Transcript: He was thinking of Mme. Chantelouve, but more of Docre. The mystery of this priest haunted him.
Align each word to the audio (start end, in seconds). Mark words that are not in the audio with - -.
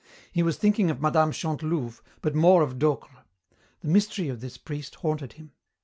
He 0.31 0.41
was 0.41 0.57
thinking 0.57 0.89
of 0.89 0.99
Mme. 0.99 1.29
Chantelouve, 1.29 2.01
but 2.23 2.33
more 2.33 2.63
of 2.63 2.79
Docre. 2.79 3.23
The 3.81 3.87
mystery 3.87 4.29
of 4.29 4.41
this 4.41 4.57
priest 4.57 4.95
haunted 4.95 5.33
him. 5.33 5.51